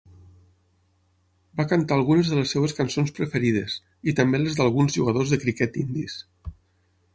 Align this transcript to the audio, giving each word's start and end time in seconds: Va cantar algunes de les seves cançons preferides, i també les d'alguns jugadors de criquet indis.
Va 1.59 1.65
cantar 1.73 1.97
algunes 1.97 2.31
de 2.31 2.39
les 2.39 2.55
seves 2.57 2.73
cançons 2.79 3.13
preferides, 3.21 3.77
i 4.13 4.17
també 4.23 4.43
les 4.43 4.59
d'alguns 4.61 4.99
jugadors 4.99 5.37
de 5.37 5.41
criquet 5.47 5.81
indis. 5.87 6.21